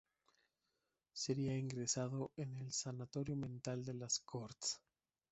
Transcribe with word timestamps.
Sería 1.13 1.55
ingresado 1.55 2.31
en 2.35 2.55
el 2.57 2.71
Sanatorio 2.73 3.35
Mental 3.35 3.85
de 3.85 3.93
las 3.93 4.17
Corts. 4.21 4.81